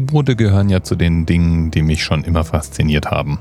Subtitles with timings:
[0.00, 3.38] U-Boote gehören ja zu den Dingen, die mich schon immer fasziniert haben.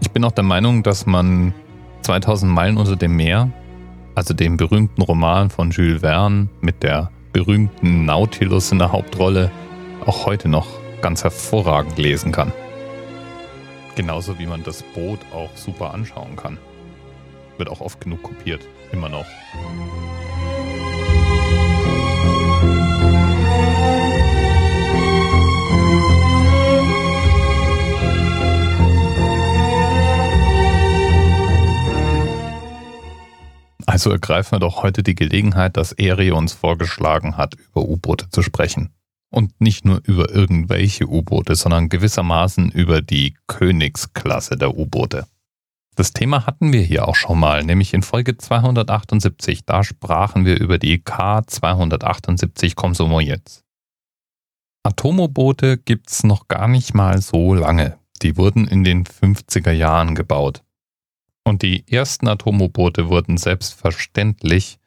[0.00, 1.54] Ich bin auch der Meinung, dass man
[2.02, 3.52] 2000 Meilen unter dem Meer,
[4.16, 9.52] also dem berühmten Roman von Jules Verne mit der berühmten Nautilus in der Hauptrolle,
[10.04, 10.66] auch heute noch
[11.02, 12.52] ganz hervorragend lesen kann.
[13.94, 16.58] Genauso wie man das Boot auch super anschauen kann.
[17.58, 19.26] Wird auch oft genug kopiert, immer noch.
[33.98, 38.42] Also ergreifen wir doch heute die Gelegenheit, dass Eri uns vorgeschlagen hat, über U-Boote zu
[38.42, 38.90] sprechen.
[39.28, 45.26] Und nicht nur über irgendwelche U-Boote, sondern gewissermaßen über die Königsklasse der U-Boote.
[45.96, 49.64] Das Thema hatten wir hier auch schon mal, nämlich in Folge 278.
[49.66, 53.64] Da sprachen wir über die K278 Komsomolets.
[54.84, 57.98] Atomo-Boote gibt's noch gar nicht mal so lange.
[58.22, 60.62] Die wurden in den 50er Jahren gebaut.
[61.48, 64.78] Und die ersten Atomo-Boote wurden selbstverständlich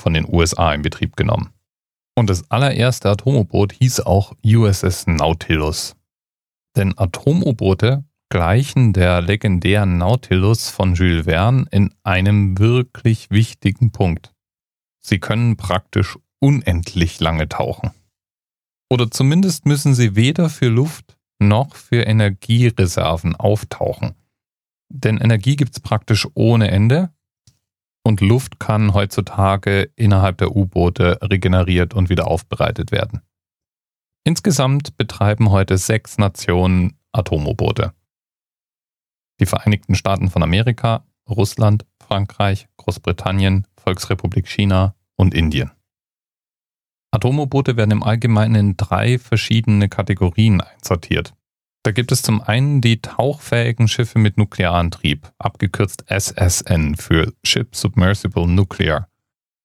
[0.00, 1.50] von den USA in Betrieb genommen.
[2.14, 5.94] Und das allererste Atomo-Boot hieß auch USS Nautilus.
[6.74, 14.32] Denn Atom-U-Boote gleichen der legendären Nautilus von Jules Verne in einem wirklich wichtigen Punkt.
[15.00, 17.90] Sie können praktisch unendlich lange tauchen.
[18.88, 24.14] Oder zumindest müssen sie weder für Luft noch für Energiereserven auftauchen.
[24.88, 27.10] Denn Energie gibt es praktisch ohne Ende
[28.04, 33.20] und Luft kann heutzutage innerhalb der U-Boote regeneriert und wieder aufbereitet werden.
[34.24, 37.92] Insgesamt betreiben heute sechs Nationen Atom-U-Boote.
[39.40, 45.72] Die Vereinigten Staaten von Amerika, Russland, Frankreich, Großbritannien, Volksrepublik China und Indien.
[47.10, 51.34] Atom-U-Boote werden im Allgemeinen in drei verschiedene Kategorien einsortiert.
[51.86, 58.48] Da gibt es zum einen die tauchfähigen Schiffe mit Nuklearantrieb, abgekürzt SSN für Ship Submersible
[58.48, 59.08] Nuclear.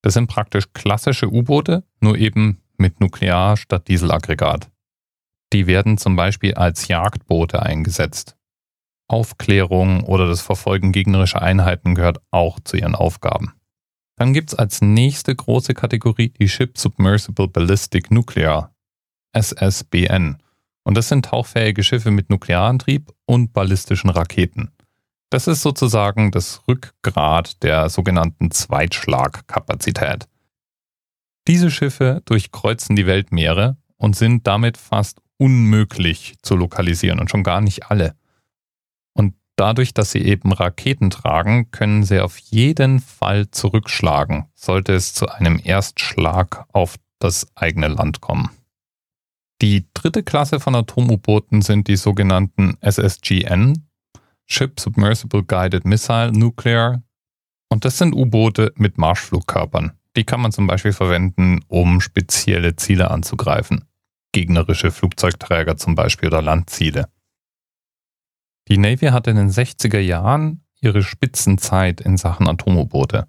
[0.04, 4.70] Das sind praktisch klassische U-Boote, nur eben mit Nuklear statt Dieselaggregat.
[5.52, 8.38] Die werden zum Beispiel als Jagdboote eingesetzt.
[9.08, 13.54] Aufklärung oder das Verfolgen gegnerischer Einheiten gehört auch zu ihren Aufgaben.
[14.18, 18.76] Dann gibt es als nächste große Kategorie die Ship Submersible Ballistic Nuclear,
[19.34, 20.38] SSBN.
[20.84, 24.72] Und das sind tauchfähige Schiffe mit Nuklearantrieb und ballistischen Raketen.
[25.30, 30.28] Das ist sozusagen das Rückgrat der sogenannten Zweitschlagkapazität.
[31.48, 37.62] Diese Schiffe durchkreuzen die Weltmeere und sind damit fast unmöglich zu lokalisieren und schon gar
[37.62, 38.16] nicht alle.
[39.14, 45.14] Und dadurch, dass sie eben Raketen tragen, können sie auf jeden Fall zurückschlagen, sollte es
[45.14, 48.50] zu einem Erstschlag auf das eigene Land kommen.
[49.62, 53.88] Die dritte Klasse von Atom-U-Booten sind die sogenannten SSGN,
[54.48, 57.04] Ship Submersible Guided Missile Nuclear.
[57.70, 59.92] Und das sind U-Boote mit Marschflugkörpern.
[60.18, 63.86] Die kann man zum Beispiel verwenden, um spezielle Ziele anzugreifen.
[64.32, 67.08] Gegnerische Flugzeugträger zum Beispiel oder Landziele.
[68.68, 73.28] Die Navy hatte in den 60er Jahren ihre Spitzenzeit in Sachen Atom-U-Boote.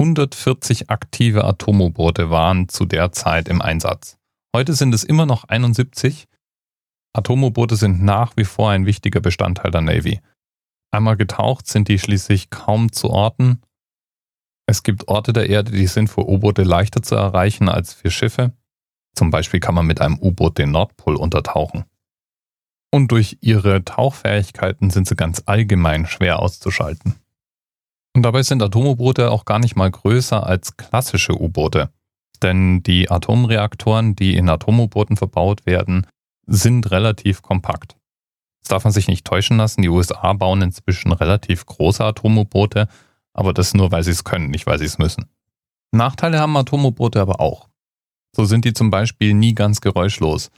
[0.00, 4.16] 140 aktive Atom-U-Boote waren zu der Zeit im Einsatz.
[4.54, 6.26] Heute sind es immer noch 71.
[7.14, 10.20] Atomo-Boote sind nach wie vor ein wichtiger Bestandteil der Navy.
[10.90, 13.62] Einmal getaucht sind die schließlich kaum zu orten.
[14.66, 18.52] Es gibt Orte der Erde, die sind für U-Boote leichter zu erreichen als für Schiffe.
[19.14, 21.86] Zum Beispiel kann man mit einem U-Boot den Nordpol untertauchen.
[22.90, 27.14] Und durch ihre Tauchfähigkeiten sind sie ganz allgemein schwer auszuschalten.
[28.14, 31.90] Und dabei sind Atomo-Boote auch gar nicht mal größer als klassische U-Boote
[32.42, 36.06] denn die Atomreaktoren, die in Atomoboten verbaut werden,
[36.46, 37.96] sind relativ kompakt.
[38.62, 39.82] Das darf man sich nicht täuschen lassen.
[39.82, 42.88] Die USA bauen inzwischen relativ große Atomobote,
[43.32, 45.26] aber das nur, weil sie es können, nicht weil sie es müssen.
[45.92, 47.68] Nachteile haben Atomobote aber auch.
[48.34, 50.50] So sind die zum Beispiel nie ganz geräuschlos.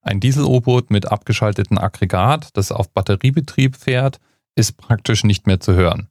[0.00, 4.20] Ein Diesel-U-Boot mit abgeschaltetem Aggregat, das auf Batteriebetrieb fährt,
[4.54, 6.08] ist praktisch nicht mehr zu hören.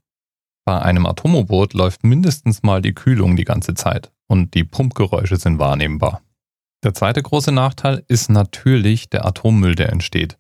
[0.66, 5.60] Bei einem Atomoboot läuft mindestens mal die Kühlung die ganze Zeit und die Pumpgeräusche sind
[5.60, 6.22] wahrnehmbar.
[6.84, 10.38] Der zweite große Nachteil ist natürlich der Atommüll, der entsteht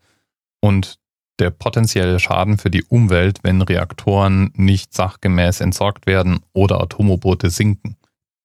[0.61, 0.99] und
[1.39, 7.97] der potenzielle Schaden für die Umwelt, wenn Reaktoren nicht sachgemäß entsorgt werden oder Atomobote sinken.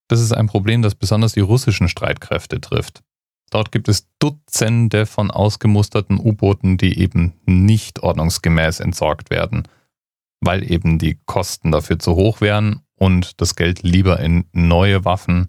[0.08, 3.02] Das ist ein Problem, das besonders die russischen Streitkräfte trifft.
[3.50, 9.68] Dort gibt es Dutzende von ausgemusterten U-Booten, die eben nicht ordnungsgemäß entsorgt werden,
[10.40, 15.48] weil eben die Kosten dafür zu hoch wären und das Geld lieber in neue Waffen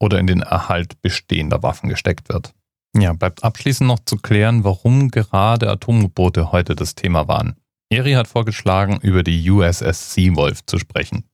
[0.00, 2.54] oder in den Erhalt bestehender Waffen gesteckt wird.
[2.96, 7.56] Ja, bleibt abschließend noch zu klären, warum gerade Atom-U-Boote heute das Thema waren.
[7.90, 11.28] Eri hat vorgeschlagen, über die USS Seawolf zu sprechen.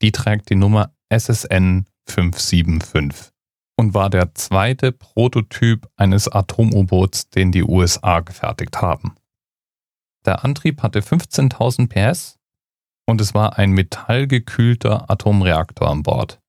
[0.00, 3.32] Die trägt die Nummer SSN 575
[3.76, 9.16] und war der zweite Prototyp eines Atom-U-Boots, den die USA gefertigt haben.
[10.24, 12.37] Der Antrieb hatte 15.000 PS
[13.08, 16.42] und es war ein metallgekühlter Atomreaktor an Bord.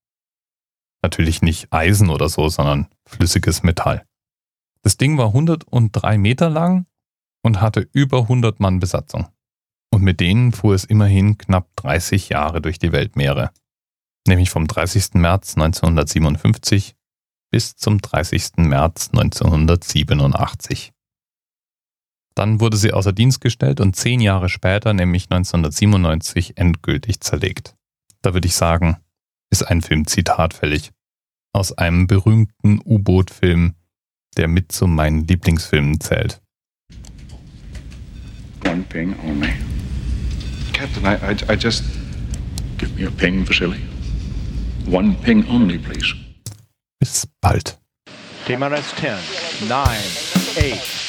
[1.01, 4.05] Natürlich nicht Eisen oder so, sondern flüssiges Metall.
[4.81, 6.85] Das Ding war 103 Meter lang
[7.43, 9.29] und hatte über 100 Mann Besatzung.
[9.89, 13.51] Und mit denen fuhr es immerhin knapp 30 Jahre durch die Weltmeere.
[14.27, 15.13] Nämlich vom 30.
[15.13, 16.97] März 1957
[17.51, 18.57] bis zum 30.
[18.57, 20.91] März 1987.
[22.35, 27.75] Dann wurde sie außer Dienst gestellt und zehn Jahre später, nämlich 1997, endgültig zerlegt.
[28.21, 28.97] Da würde ich sagen,
[29.49, 30.91] ist ein Filmzitat fällig.
[31.53, 33.73] Aus einem berühmten U-Boot-Film
[34.37, 36.41] der mit zu meinen Lieblingsfilmen zählt.
[38.65, 39.53] One ping only.
[40.73, 41.83] Captain, I, I, I just
[42.77, 43.81] give me a ping, Vasily.
[44.85, 46.15] One ping only, please.
[46.99, 47.77] Bis bald.
[48.45, 49.17] TMRS 10,
[49.67, 49.97] 9,
[50.57, 51.08] 8.